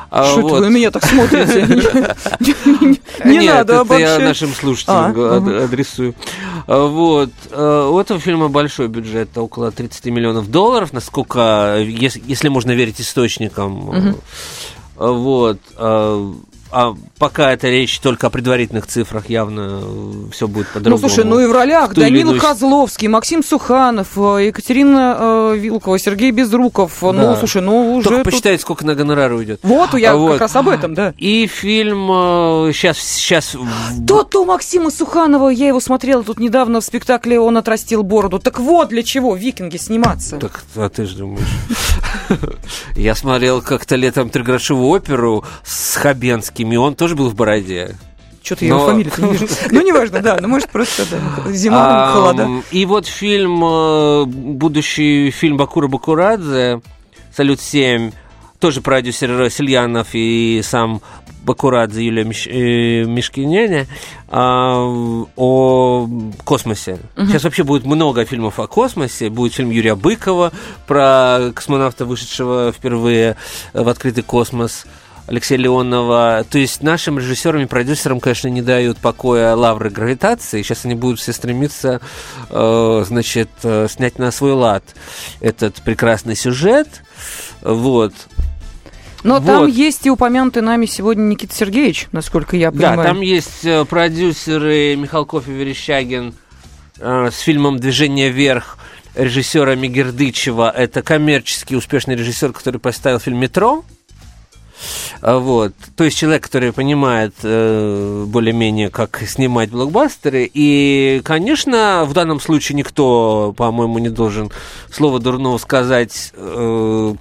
[0.10, 0.62] А что вот.
[0.62, 1.66] вы меня так смотрите?
[3.26, 6.16] Не надо это я нашим слушателям а, адресую.
[6.68, 7.30] А, вот.
[7.52, 14.18] У этого фильма большой бюджет, около 30 миллионов долларов, насколько, если можно верить источникам.
[14.96, 15.60] Вот
[16.72, 21.02] а пока это речь только о предварительных цифрах, явно э, все будет по-другому.
[21.02, 22.42] Ну, слушай, ну и в ролях Данила иную...
[22.42, 27.02] Козловский, Максим Суханов, э, Екатерина э, Вилкова, Сергей Безруков.
[27.02, 27.32] Ну, да.
[27.32, 28.10] Ну, слушай, ну уже...
[28.10, 28.32] Только тут...
[28.32, 29.60] посчитайте, сколько на гонорар уйдет.
[29.64, 30.34] Вот, я вот.
[30.34, 31.14] как раз об этом, да.
[31.18, 32.98] И фильм э, сейчас...
[32.98, 33.56] сейчас...
[34.06, 38.40] То-то у Максима Суханова, я его смотрела тут недавно в спектакле «Он отрастил бороду».
[38.40, 40.38] Так вот для чего «Викинги» сниматься.
[40.38, 41.48] Так, а ты же думаешь...
[42.96, 47.96] Я смотрел как-то летом триграшевую оперу с Хабенским, и он тоже был в бороде.
[48.42, 49.48] Что-то я его фамилию не вижу.
[49.72, 50.38] Ну, неважно, да.
[50.40, 52.50] Ну, может, просто да, зима, холода.
[52.72, 56.82] И вот фильм, э, будущий фильм Бакура Бакурадзе,
[57.36, 58.14] «Салют-7»,
[58.60, 61.02] тоже продюсер Сильянов и сам
[61.44, 63.88] Бакурадзе Юлия Миш, э, Мишкиняня
[64.28, 64.84] а,
[65.36, 66.10] о
[66.44, 67.00] космосе.
[67.16, 67.28] Угу.
[67.28, 69.30] Сейчас вообще будет много фильмов о космосе.
[69.30, 70.52] Будет фильм Юрия Быкова
[70.88, 73.38] про космонавта, вышедшего впервые
[73.74, 74.86] в открытый космос.
[75.28, 76.46] Алексея Леонова.
[76.50, 80.62] То есть нашим режиссерам и продюсерам, конечно, не дают покоя лавры гравитации.
[80.62, 82.02] Сейчас они будут все стремиться,
[82.50, 84.84] э, значит, э, снять на свой лад
[85.42, 86.88] этот прекрасный сюжет.
[87.62, 88.14] Вот.
[89.24, 89.46] Но вот.
[89.46, 92.98] там есть и упомянутый нами сегодня Никита Сергеевич, насколько я понимаю.
[92.98, 96.34] Да, там есть э, продюсеры Михалков и Верещагин
[97.00, 98.78] э, с фильмом «Движение вверх»
[99.16, 100.72] режиссера Мигердычева.
[100.74, 103.84] Это коммерчески успешный режиссер, который поставил фильм «Метро».
[105.22, 105.74] А, вот.
[105.96, 110.50] То есть человек, который понимает э, более-менее, как снимать блокбастеры.
[110.54, 114.52] И, конечно, в данном случае никто, по-моему, не должен
[114.92, 117.16] слова дурного сказать э,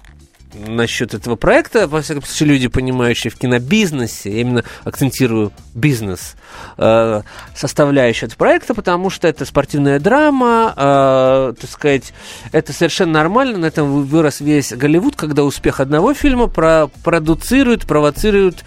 [0.67, 6.35] насчет этого проекта, во всяком случае, люди, понимающие в кинобизнесе, я именно акцентирую бизнес,
[6.79, 7.23] э,
[7.55, 12.13] составляющую этого проекта, потому что это спортивная драма, э, так сказать,
[12.53, 18.65] это совершенно нормально, на этом вырос весь Голливуд, когда успех одного фильма про продуцирует, провоцирует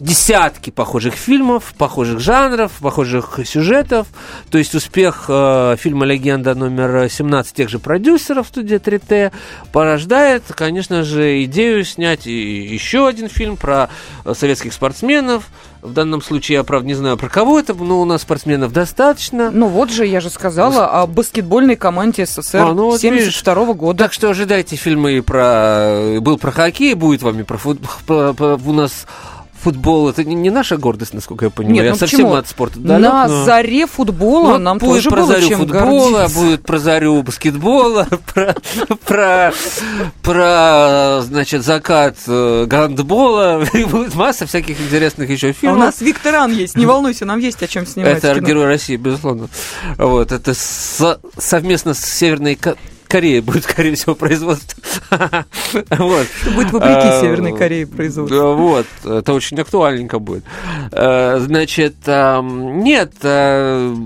[0.00, 4.08] десятки похожих фильмов, похожих жанров, похожих сюжетов.
[4.50, 9.32] То есть успех э, фильма «Легенда» номер 17 тех же продюсеров студии 3T
[9.72, 13.90] порождает, конечно же, идею снять и еще один фильм про
[14.32, 15.48] советских спортсменов.
[15.82, 19.50] В данном случае я, правда, не знаю, про кого это, но у нас спортсменов достаточно.
[19.50, 23.74] Ну вот же, я же сказала о баскетбольной команде СССР а, ну, вот 72 -го
[23.74, 24.04] года.
[24.04, 26.18] Так что ожидайте фильмы про...
[26.20, 27.88] Был про хоккей, будет вам и про футбол.
[28.08, 29.06] У нас
[29.62, 31.74] футбол это не, наша гордость, насколько я понимаю.
[31.74, 33.44] Нет, ну я совсем от спорта далек, На но...
[33.44, 36.40] заре футбола ну, нам будет тоже про зарю чем футбола, гордиться.
[36.40, 38.54] будет про зарю баскетбола, про,
[39.06, 39.52] про,
[40.22, 45.76] про, значит, закат э, гандбола, и будет масса всяких интересных еще фильмов.
[45.76, 48.24] А у нас Викторан есть, не волнуйся, нам есть о чем снимать.
[48.24, 49.48] Это герой России, безусловно.
[49.96, 52.56] Вот, это со, совместно с Северной
[53.10, 54.80] Корея будет, скорее всего, производство.
[55.90, 56.26] вот.
[56.54, 58.52] Будет вопреки а, Северной Корее производство.
[58.52, 60.44] Вот, это очень актуальненько будет.
[60.92, 63.96] Э, значит, нет, э,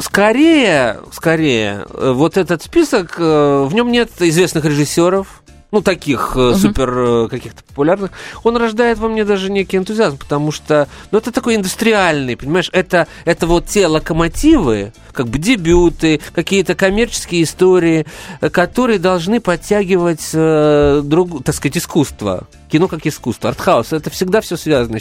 [0.00, 5.39] скорее, скорее, вот этот список, э, в нем нет известных режиссеров,
[5.70, 6.56] ну, таких uh-huh.
[6.56, 8.10] супер э, каких-то популярных,
[8.42, 13.06] он рождает во мне даже некий энтузиазм, потому что, ну, это такой индустриальный, понимаешь, это,
[13.24, 18.06] это вот те локомотивы, как бы дебюты, какие-то коммерческие истории,
[18.40, 22.46] э, которые должны подтягивать, э, друг, так сказать, искусство.
[22.70, 24.98] Кино как искусство, артхаус, это всегда все связано.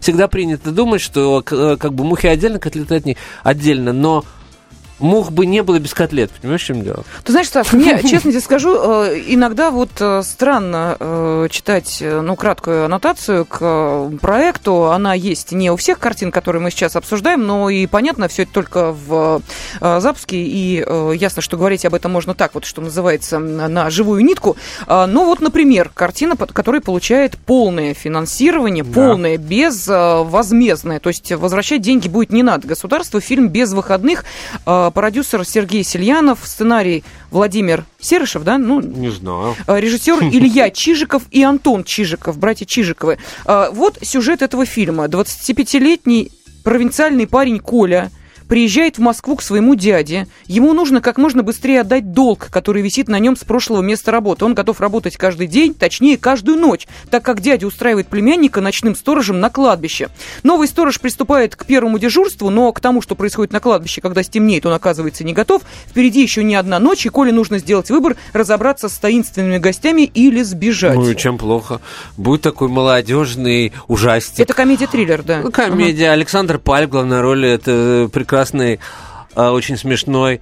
[0.00, 4.24] Всегда принято думать, что как бы мухи отдельно, котлеты отдельно, но
[5.02, 7.04] мух бы не было без котлет, понимаешь, в чем дело?
[7.24, 12.36] Ты знаешь, Стас, мне, честно тебе скажу, э, иногда вот э, странно э, читать, ну,
[12.36, 14.90] краткую аннотацию к проекту.
[14.92, 18.52] Она есть не у всех картин, которые мы сейчас обсуждаем, но и понятно, все это
[18.52, 19.42] только в
[19.80, 20.84] запуске, и
[21.14, 24.56] ясно, что говорить об этом можно так вот, что называется, на живую нитку.
[24.86, 28.92] Но вот, например, картина, которая получает полное финансирование, да.
[28.92, 32.68] полное, безвозмездное, то есть возвращать деньги будет не надо.
[32.68, 34.24] Государство, фильм без выходных,
[34.92, 38.58] продюсер Сергей Сельянов, сценарий Владимир Серышев, да?
[38.58, 39.56] Ну, не знаю.
[39.66, 43.18] А, режиссер Илья Чижиков и Антон Чижиков, братья Чижиковы.
[43.44, 45.06] А, вот сюжет этого фильма.
[45.06, 46.30] 25-летний
[46.62, 48.10] провинциальный парень Коля–
[48.52, 50.26] приезжает в Москву к своему дяде.
[50.44, 54.44] Ему нужно как можно быстрее отдать долг, который висит на нем с прошлого места работы.
[54.44, 59.40] Он готов работать каждый день, точнее, каждую ночь, так как дядя устраивает племянника ночным сторожем
[59.40, 60.10] на кладбище.
[60.42, 64.66] Новый сторож приступает к первому дежурству, но к тому, что происходит на кладбище, когда стемнеет,
[64.66, 65.62] он оказывается не готов.
[65.88, 70.42] Впереди еще не одна ночь, и Коле нужно сделать выбор, разобраться с таинственными гостями или
[70.42, 70.96] сбежать.
[70.96, 71.80] Ну и чем плохо?
[72.18, 74.40] Будет такой молодежный ужастик.
[74.40, 75.40] Это комедия-триллер, да.
[75.42, 76.08] Ну, комедия.
[76.08, 76.12] Угу.
[76.12, 77.48] Александр Паль в главной роли.
[77.48, 78.10] Это
[78.42, 78.80] прекрасный,
[79.34, 80.40] а, очень смешной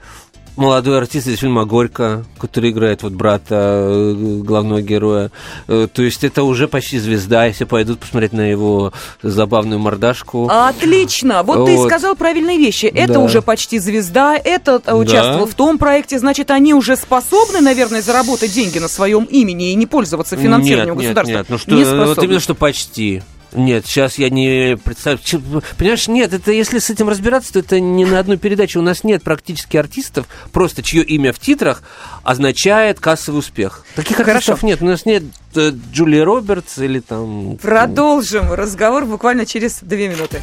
[0.57, 5.31] молодой артист из фильма «Горько», который играет вот брата э, главного героя.
[5.69, 10.49] Э, то есть это уже почти звезда, если пойдут посмотреть на его забавную мордашку.
[10.51, 11.45] Отлично!
[11.45, 11.67] Вот, вот.
[11.67, 12.87] ты сказал правильные вещи.
[12.87, 13.21] Это да.
[13.21, 15.53] уже почти звезда, этот э, участвовал да.
[15.53, 19.87] в том проекте, значит, они уже способны, наверное, заработать деньги на своем имени и не
[19.87, 21.33] пользоваться финансированием нет, государства?
[21.33, 23.23] Нет, нет, ну что, вот именно что почти.
[23.53, 25.63] Нет, сейчас я не представляю.
[25.77, 28.79] Понимаешь, нет, это если с этим разбираться, то это не на одну передачу.
[28.79, 31.83] У нас нет практически артистов, просто чье имя в титрах
[32.23, 33.85] означает кассовый успех.
[33.97, 34.33] Таких Хорошо.
[34.35, 34.83] артистов нет.
[34.83, 37.57] У нас нет э, Джулии Робертс или там...
[37.61, 40.41] Продолжим разговор буквально через две минуты.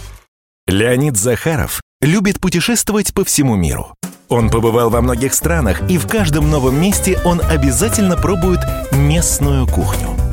[0.67, 3.93] Леонид Захаров любит путешествовать по всему миру.
[4.27, 8.59] Он побывал во многих странах, и в каждом новом месте он обязательно пробует
[8.91, 10.09] местную кухню–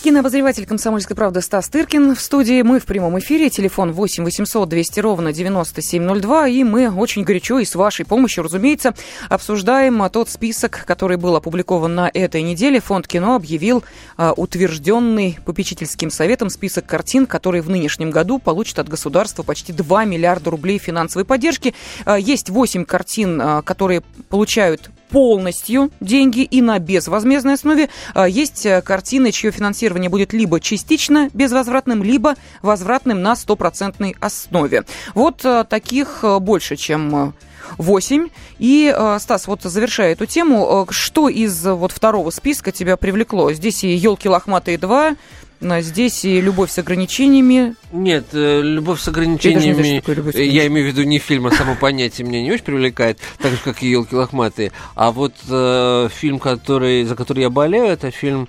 [0.00, 2.62] Кинообозреватель «Комсомольской правды» Стас Тыркин в студии.
[2.62, 3.50] Мы в прямом эфире.
[3.50, 6.48] Телефон 8 800 200 ровно 9702.
[6.48, 8.94] И мы очень горячо и с вашей помощью, разумеется,
[9.28, 12.80] обсуждаем тот список, который был опубликован на этой неделе.
[12.80, 13.82] Фонд кино объявил
[14.16, 20.04] а, утвержденный попечительским советом список картин, которые в нынешнем году получат от государства почти 2
[20.04, 21.74] миллиарда рублей финансовой поддержки.
[22.04, 27.88] А, есть 8 картин, а, которые получают полностью деньги и на безвозмездной основе.
[28.14, 34.84] А, есть э, картины, чье финансирование будет либо частично безвозвратным, либо возвратным на стопроцентной основе.
[35.14, 37.34] Вот э, таких э, больше, чем
[37.76, 38.28] 8.
[38.58, 43.52] И, Стас, вот завершая эту тему, что из вот второго списка тебя привлекло?
[43.52, 45.16] Здесь и «Елки лохматые 2»,
[45.60, 47.74] Здесь и любовь с ограничениями.
[47.90, 49.96] Нет, э, любовь с ограничениями.
[49.96, 53.18] Я, знаю, я имею в виду не фильм, а само понятие меня не очень привлекает,
[53.38, 54.70] так же как и елки лохматые.
[54.94, 58.48] А вот э, фильм, который, за который я болею, это фильм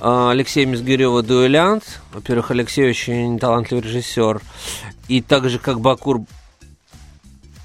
[0.00, 2.00] э, Алексея Мизгирева «Дуэлянт».
[2.12, 4.42] Во-первых, Алексей очень талантливый режиссер.
[5.08, 6.22] И так же, как Бакур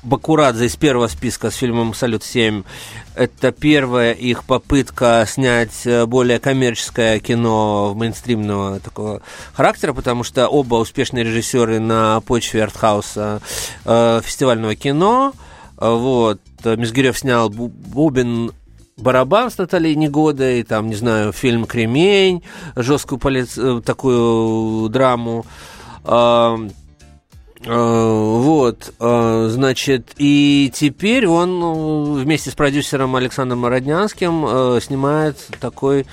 [0.03, 2.65] Бакурадзе из первого списка с фильмом «Салют-7».
[3.13, 9.21] Это первая их попытка снять э, более коммерческое кино мейнстримного такого
[9.53, 13.41] характера, потому что оба успешные режиссеры на почве артхауса
[13.85, 15.33] э, фестивального кино.
[15.77, 16.39] Вот.
[16.63, 18.51] Мизгирев снял «Бубен
[18.97, 22.41] барабан с Натальей Негодой, там, не знаю, фильм «Кремень»,
[22.75, 23.55] жесткую полиц...
[23.57, 25.45] Э, такую драму.
[27.63, 36.08] Э, вот, э, значит, и теперь он э, вместе с продюсером Александром Роднянским снимает такой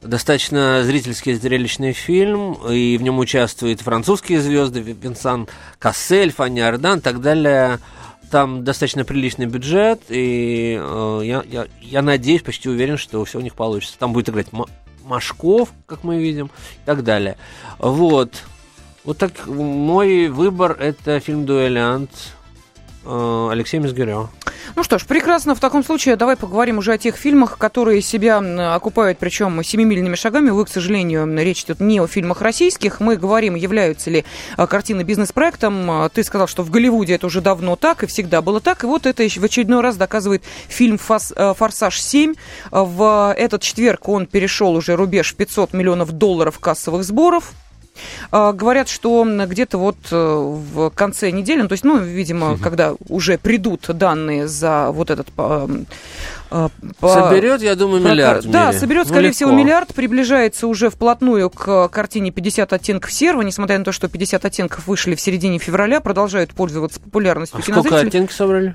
[0.00, 7.02] достаточно зрительский зрелищный фильм, и в нем участвуют французские звезды, Винсан Кассель, Фанни Ардан и
[7.02, 7.78] так далее.
[8.30, 13.42] Там достаточно приличный бюджет, и э, я, я, я надеюсь, почти уверен, что все у
[13.42, 13.98] них получится.
[13.98, 14.48] Там будет играть
[15.04, 17.36] Машков, как мы видим, и так далее.
[17.78, 18.32] Вот.
[19.06, 22.10] Вот так мой выбор это фильм «Дуэлянт»
[23.04, 24.26] э, Алексея Мизгиря.
[24.74, 25.54] Ну что ж, прекрасно.
[25.54, 28.38] В таком случае давай поговорим уже о тех фильмах, которые себя
[28.74, 30.50] окупают, причем семимильными шагами.
[30.50, 32.98] Вы, к сожалению, речь идет не о фильмах российских.
[32.98, 34.24] Мы говорим, являются ли
[34.58, 36.10] э, картины бизнес-проектом.
[36.12, 38.82] Ты сказал, что в Голливуде это уже давно так и всегда было так.
[38.82, 42.36] И вот это в очередной раз доказывает фильм э, «Форсаж 7».
[42.72, 47.54] В этот четверг он перешел уже рубеж в 500 миллионов долларов кассовых сборов.
[48.30, 52.62] А, говорят, что где-то вот э, в конце недели, ну, то есть, ну, видимо, угу.
[52.62, 55.68] когда уже придут данные за вот этот по,
[56.48, 58.46] по, соберет, я думаю, миллиард.
[58.46, 63.78] Да, соберет, скорее ну, всего, миллиард, приближается уже вплотную к картине 50 оттенков серого, несмотря
[63.78, 68.32] на то, что 50 оттенков вышли в середине февраля, продолжают пользоваться популярностью а Сколько оттенки
[68.32, 68.74] собрали?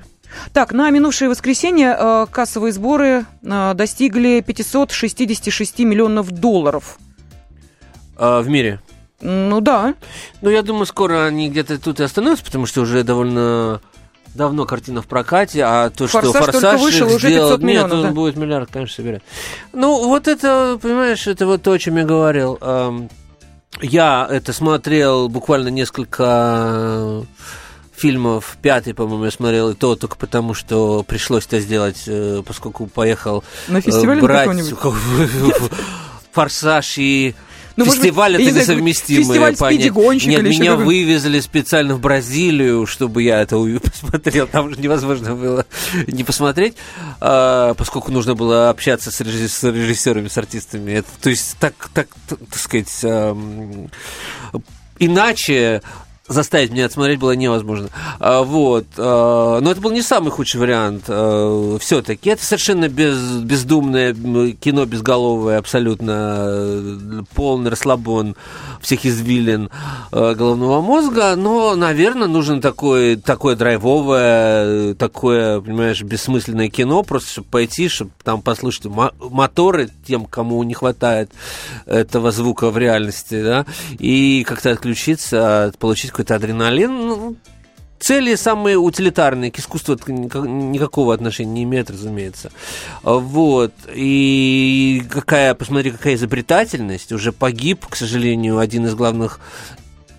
[0.52, 6.98] Так, на минувшее воскресенье э, кассовые сборы э, достигли 566 миллионов долларов.
[8.16, 8.80] А, в мире?
[9.22, 9.94] Ну да.
[10.40, 13.80] Ну, я думаю, скоро они где-то тут и остановятся, потому что уже довольно
[14.34, 17.62] давно картина в прокате, а то, «Форсаж» что «Форсаж» только вышел, их уже сделал, 500
[17.62, 18.10] миллионов, Нет, он да.
[18.12, 19.22] будет миллиард, конечно, собирать.
[19.72, 22.58] Ну, вот это, понимаешь, это вот то, о чем я говорил.
[22.60, 23.10] Эм,
[23.80, 27.24] Я это смотрел буквально несколько
[27.94, 28.56] фильмов.
[28.62, 33.44] Пятый, по-моему, я смотрел, и то только потому, что пришлось это сделать, э, поскольку поехал
[33.68, 34.50] На э, фестивале брать?
[36.32, 37.34] «Форсаж» и
[37.76, 42.86] Ну, быть, Фестиваль я это знаю, несовместимые фестиваль спиди-гонщик Нет, меня вывезли специально в Бразилию,
[42.86, 44.46] чтобы я это посмотрел.
[44.46, 45.66] Там уже невозможно было
[46.06, 46.74] не посмотреть,
[47.20, 50.92] а, поскольку нужно было общаться с, режисс- с режиссерами, с артистами.
[50.92, 53.04] Это, то есть так, так, так, так сказать,
[54.98, 55.82] иначе
[56.32, 57.88] заставить меня отсмотреть было невозможно.
[58.18, 58.86] А, вот.
[58.96, 61.04] а, но это был не самый худший вариант
[61.82, 62.30] все-таки.
[62.30, 64.14] Это совершенно без, бездумное
[64.54, 68.36] кино, безголовое, абсолютно э, полный расслабон
[68.80, 69.70] всех извилин
[70.10, 71.34] э, головного мозга.
[71.36, 78.42] Но, наверное, нужно такое, такое драйвовое, такое, понимаешь, бессмысленное кино, просто чтобы пойти, чтобы там
[78.42, 81.30] послушать мо- моторы тем, кому не хватает
[81.86, 83.66] этого звука в реальности, да,
[83.98, 86.90] и как-то отключиться, получить какой-то адреналин.
[86.90, 87.36] Ну,
[87.98, 92.50] Цели самые утилитарные, к искусству никакого отношения не имеет, разумеется.
[93.04, 93.72] Вот.
[93.94, 97.12] И какая, посмотри, какая изобретательность.
[97.12, 99.38] Уже погиб, к сожалению, один из главных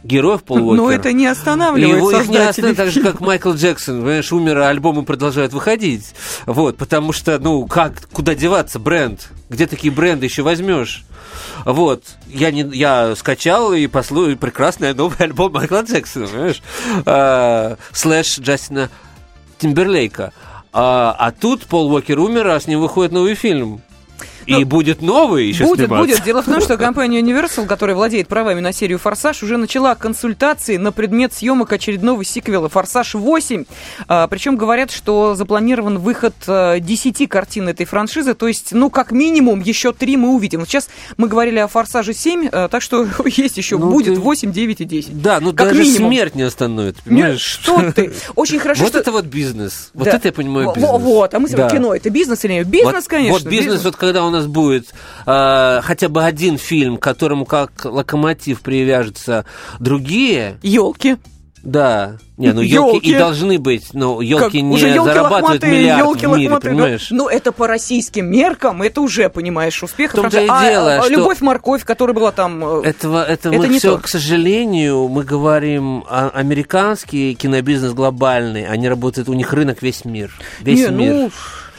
[0.05, 0.77] героев Пол Уокер.
[0.77, 4.59] Но это не останавливает Его их не остановить, так же, как Майкл Джексон, понимаешь, умер,
[4.59, 6.15] а альбомы продолжают выходить.
[6.45, 9.29] Вот, потому что, ну, как, куда деваться, бренд?
[9.49, 11.03] Где такие бренды еще возьмешь?
[11.65, 16.61] Вот, я, не, я скачал и послушал прекрасный новый альбом Майкла Джексона, понимаешь?
[17.05, 18.89] А, Слэш Джастина
[19.59, 20.33] Тимберлейка.
[20.71, 23.81] А, а тут Пол Уокер умер, а с ним выходит новый фильм.
[24.45, 26.07] И Ну, будет новый еще Будет, сниматься.
[26.15, 26.23] будет.
[26.25, 30.77] Дело в том, что компания Universal, которая владеет правами на серию «Форсаж», уже начала консультации
[30.77, 33.65] на предмет съемок очередного сиквела «Форсаж 8».
[34.07, 39.11] А, причем говорят, что запланирован выход а, 10 картин этой франшизы, то есть, ну, как
[39.11, 40.61] минимум, еще три мы увидим.
[40.61, 44.19] Вот сейчас мы говорили о «Форсаже 7», а, так что есть еще, Ну, будет ты-
[44.21, 45.21] 8, 9 и 10.
[45.21, 46.11] Да, ну Как даже минимум.
[46.11, 47.41] смерть не остановит, Нет, понимаешь?
[47.41, 48.11] что ты?
[48.35, 48.99] Очень хорошо, Вот что...
[48.99, 49.89] это вот бизнес.
[49.93, 50.11] Вот Да.
[50.11, 50.91] это я понимаю бизнес.
[51.01, 51.75] Вот, а мы смотрим, Да.
[51.75, 52.67] кино, это бизнес или нет?
[52.67, 53.33] Бизнес, вот, конечно.
[53.39, 54.93] Вот бизнес, вот когда у нас будет
[55.25, 59.45] э, хотя бы один фильм, к которому как локомотив привяжутся
[59.79, 61.17] другие, Елки.
[61.63, 62.17] да.
[62.35, 65.99] Не, ну елки и должны быть, но елки Как, не уже ёлки зарабатывают лохматые, миллиард
[66.03, 67.07] ёлки в мире, лохматые, ну, понимаешь?
[67.11, 70.11] Ну, это по российским меркам, это уже, понимаешь, успех.
[70.13, 70.71] В том-то и франшизы.
[70.71, 72.81] дело, а, а, что- Любовь-морковь, которая была там...
[72.81, 74.01] э, Этого, это, Это мы не все, то.
[74.01, 80.31] к сожалению, мы говорим, а, американский кинобизнес глобальный, они работают, у них рынок весь мир,
[80.61, 81.13] весь не, мир.
[81.13, 81.31] ну,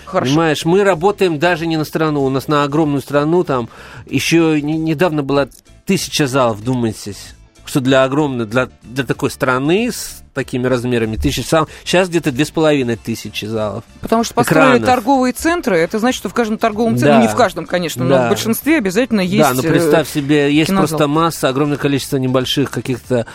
[0.04, 0.30] хорошо.
[0.32, 3.68] Понимаешь, мы работаем даже не на страну, у нас на огромную страну там
[4.06, 5.48] еще не- недавно было
[5.86, 7.34] тысяча залов, вдумайтесь,
[7.64, 12.44] что для огромной, для, для такой страны с такими размерами тысяча залов, сейчас где-то две
[12.44, 13.84] с половиной тысячи залов.
[14.00, 14.86] Потому что построили экранов.
[14.88, 17.16] торговые центры, это значит, что в каждом торговом центре, Да.
[17.18, 18.26] ну, не в каждом, конечно, но Да.
[18.26, 19.38] в большинстве обязательно есть...
[19.48, 20.88] да, но э, представь себе, есть кинозал.
[20.88, 23.26] просто масса, огромное количество небольших каких-то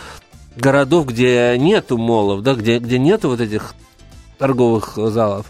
[0.56, 3.74] городов, где нету молов, да, где, где нету вот этих
[4.38, 5.46] торговых залов.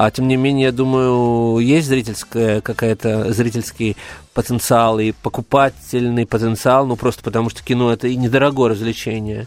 [0.00, 3.96] А тем не менее, я думаю, есть зрительская какая-то зрительский
[4.34, 9.46] потенциал и покупательный потенциал, ну просто потому что кино это и недорогое развлечение.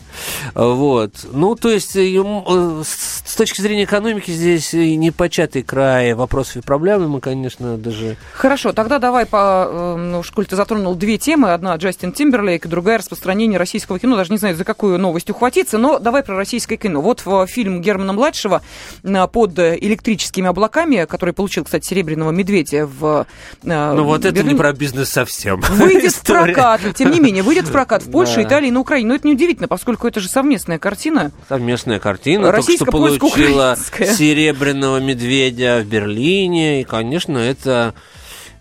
[0.56, 1.14] Вот.
[1.32, 6.58] Ну, то есть, э, э, с точки зрения экономики здесь и не початый край вопросов
[6.58, 9.68] и проблем, мы, конечно, даже Хорошо, тогда давай по...
[9.70, 11.54] э, Ну, коль ты затронул две темы.
[11.54, 14.16] Одна Джастин Тимберлейк, другая распространение российского кино.
[14.16, 17.02] Даже не знаю, за какую новость ухватиться, но давай про российское кино.
[17.02, 18.62] Вот в фильм Германа-младшего
[19.04, 23.26] э, под э, электрическими облаками, который получил, кстати, «Серебряного медведя» в
[23.64, 25.62] э, Ну вот это не Берлине, про бизнес совсем.
[25.62, 28.44] Выйдет в прокат, тем не менее, выйдет в прокат в Польше, Да.
[28.44, 29.10] Италии и на Украине.
[29.10, 31.32] Но это неудивительно, поскольку это же совместная картина.
[31.48, 32.52] Совместная картина.
[32.52, 36.82] Только что получила серебряного медведя в Берлине.
[36.82, 37.94] И, конечно, это...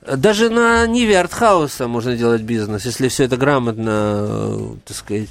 [0.07, 5.29] Даже на Ниве Артхауса можно делать бизнес, если все это грамотно, э, так сказать,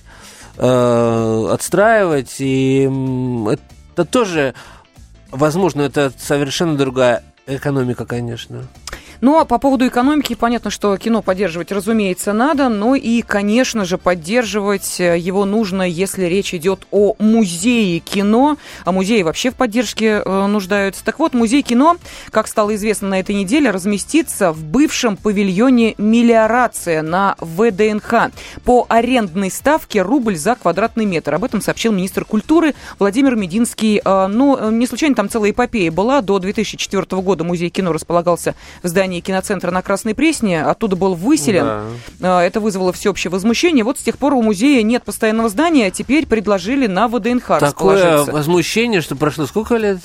[0.57, 2.35] э, отстраивать.
[2.39, 2.89] И
[3.95, 4.53] это тоже,
[5.31, 8.67] возможно, это совершенно другая экономика, конечно.
[9.21, 13.97] Ну, а по поводу экономики, понятно, что кино поддерживать, разумеется, надо, но и, конечно же,
[13.97, 20.21] поддерживать э, его нужно, если речь идет о музее кино, а музеи вообще в поддержке
[20.23, 21.03] э, нуждаются.
[21.03, 21.97] Так вот, музей кино,
[22.31, 28.31] как стало известно на этой неделе, разместится в бывшем павильоне «Мелиорация» на ВДНХ
[28.63, 31.33] по арендной ставке рубль за квадратный метр.
[31.33, 34.01] Об этом сообщил министр культуры Владимир Мединский.
[34.03, 36.21] Э, Ну, э, не случайно там целая эпопея была.
[36.21, 41.15] До 2004 года музей кино располагался в здании здании киноцентра на Красной Пресне, оттуда был
[41.15, 41.97] выселен.
[42.19, 42.43] Да.
[42.43, 43.83] Это вызвало всеобщее возмущение.
[43.83, 48.23] Вот с тех пор у музея нет постоянного здания, а теперь предложили на ВДНХ Такое
[48.25, 49.97] возмущение, что прошло сколько лет?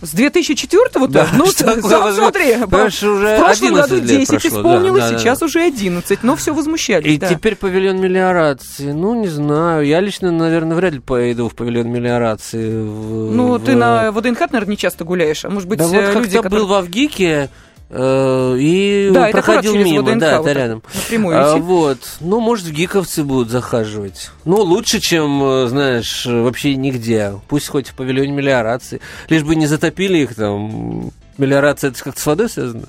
[0.00, 1.06] С 2004-го?
[1.06, 5.46] Да, ну, сам, смотри, уже в прошлом году 10 прошло, исполнилось, да, да, сейчас да.
[5.46, 7.06] уже 11, но все возмущались.
[7.06, 7.28] И да.
[7.28, 8.90] теперь павильон мелиорации.
[8.90, 12.82] Ну, не знаю, я лично, наверное, вряд ли пойду в павильон мелиорации.
[12.82, 13.64] В, ну, в...
[13.64, 16.60] ты на ВДНХ, наверное, не часто гуляешь, а может быть, да вот э, люди, которые...
[16.60, 17.48] был в Авгике, Э,
[17.94, 20.82] и да, проходил мимо, ВДНХ, да, вот это рядом.
[20.94, 21.98] Напрямую а, вот.
[22.20, 24.30] Ну, может, в гиковцы будут захаживать.
[24.46, 27.34] Ну, лучше, чем, э, знаешь, вообще нигде.
[27.48, 29.00] Пусть хоть в павильоне мелиорации.
[29.28, 31.10] Лишь бы не затопили их там.
[31.36, 32.86] Мелиорация, это как-то с водой связано?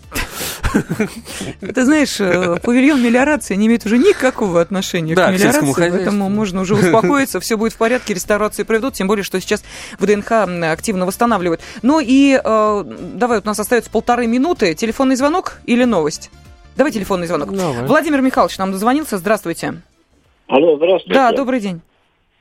[1.59, 6.61] Ты знаешь, э, павильон мелиорации не имеет уже никакого отношения да, к мелиорации, поэтому можно
[6.61, 9.63] уже успокоиться, все будет в порядке, реставрации проведут, тем более, что сейчас
[9.99, 10.31] в ДНХ
[10.71, 11.61] активно восстанавливают.
[11.81, 12.83] Ну и э,
[13.15, 14.73] давай, вот у нас остается полторы минуты.
[14.73, 16.31] Телефонный звонок или новость?
[16.75, 17.51] Давай телефонный звонок.
[17.55, 17.85] Давай.
[17.85, 19.17] Владимир Михайлович нам дозвонился.
[19.17, 19.75] Здравствуйте.
[20.47, 21.13] Алло, здравствуйте.
[21.13, 21.81] Да, добрый день.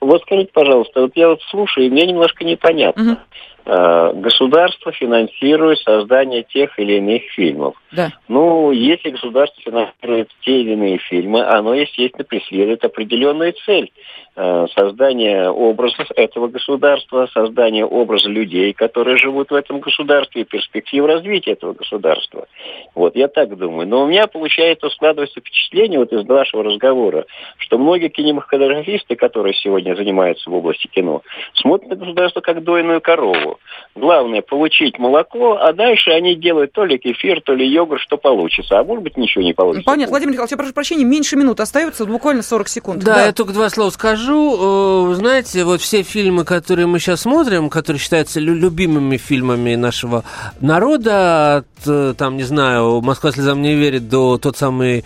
[0.00, 3.12] Вот скажите, пожалуйста, вот я вот слушаю, и мне немножко непонятно.
[3.12, 3.20] Угу.
[3.64, 7.76] Э, государство финансирует создание тех или иных фильмов.
[7.92, 8.10] Да.
[8.26, 13.92] Ну, если государство финансирует те или иные фильмы, оно, естественно, преследует определенную цель.
[14.34, 21.04] Э, создание образов этого государства, создание образа людей, которые живут в этом государстве, и перспектив
[21.04, 22.46] развития этого государства.
[22.94, 23.86] Вот, я так думаю.
[23.86, 27.26] Но у меня получается складывается впечатление вот из вашего разговора,
[27.58, 31.20] что многие кинематографисты, которые сегодня занимаются в области кино,
[31.52, 33.58] смотрят на государство как дойную корову.
[33.94, 38.78] Главное получить молоко, а дальше они делают то ли кефир, то ли йогурт, что получится.
[38.78, 39.84] А может быть ничего не получится.
[39.84, 40.10] Понятно.
[40.12, 43.04] Владимир Николаевич, я прошу прощения, меньше минут остается, буквально 40 секунд.
[43.04, 43.26] Да, да.
[43.26, 47.68] я только два слова скажу скажу, э, знаете, вот все фильмы, которые мы сейчас смотрим,
[47.68, 50.24] которые считаются любимыми фильмами нашего
[50.60, 55.04] народа, от, э, там, не знаю, «Москва слезам не верит» до тот самый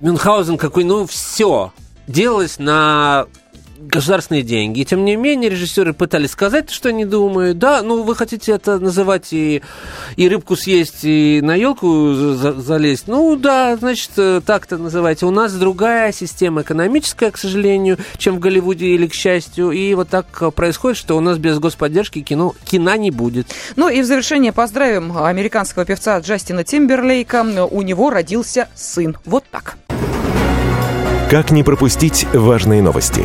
[0.00, 1.72] Мюнхгаузен какой, ну, все
[2.06, 3.26] делалось на
[3.88, 4.80] государственные деньги.
[4.80, 7.58] И тем не менее режиссеры пытались сказать, что они думают.
[7.58, 9.62] Да, ну вы хотите это называть и,
[10.16, 13.08] и рыбку съесть, и на елку за, залезть.
[13.08, 15.26] Ну да, значит, э, так-то называйте.
[15.26, 19.70] У нас другая система экономическая, к сожалению, чем в Голливуде или к счастью.
[19.70, 23.48] И вот так происходит, что у нас без господдержки кино, кино не будет.
[23.76, 27.44] Ну и в завершение поздравим американского певца Джастина Тимберлейка.
[27.70, 29.16] У него родился сын.
[29.24, 29.76] Вот так.
[31.30, 33.24] Как не пропустить важные новости?